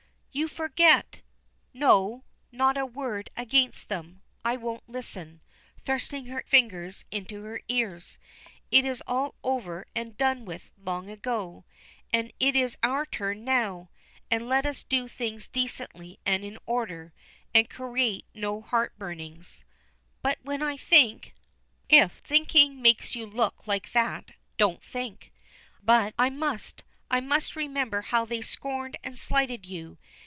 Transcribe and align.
"You 0.33 0.47
forget" 0.47 1.19
"No; 1.73 2.23
not 2.53 2.77
a 2.77 2.85
word 2.85 3.29
against 3.35 3.89
them. 3.89 4.21
I 4.45 4.55
won't 4.55 4.87
listen," 4.87 5.41
thrusting 5.83 6.27
her 6.27 6.41
fingers 6.47 7.03
into 7.11 7.43
her 7.43 7.59
ears. 7.67 8.17
"It 8.71 8.85
is 8.85 9.03
all 9.05 9.35
over 9.43 9.87
and 9.93 10.17
done 10.17 10.45
with 10.45 10.69
long 10.81 11.09
ago. 11.09 11.65
And 12.13 12.31
it 12.39 12.55
is 12.55 12.77
our 12.81 13.05
turn 13.05 13.43
now, 13.43 13.89
and 14.31 14.47
let 14.47 14.65
us 14.65 14.83
do 14.85 15.09
things 15.09 15.49
decently 15.49 16.17
and 16.25 16.45
in 16.45 16.57
order, 16.65 17.11
and 17.53 17.69
create 17.69 18.23
no 18.33 18.61
heart 18.61 18.97
burnings." 18.97 19.65
"But 20.21 20.37
when 20.43 20.61
I 20.61 20.77
think" 20.77 21.33
"If 21.89 22.19
thinking 22.19 22.81
makes 22.81 23.15
you 23.15 23.25
look 23.25 23.67
like 23.67 23.91
that, 23.91 24.31
don't 24.55 24.81
think." 24.81 25.33
"But 25.83 26.13
I 26.17 26.29
must. 26.29 26.85
I 27.13 27.19
must 27.19 27.57
remember 27.57 27.99
how 27.99 28.23
they 28.23 28.41
scorned 28.41 28.95
and 29.03 29.19
slighted 29.19 29.65
you. 29.65 29.97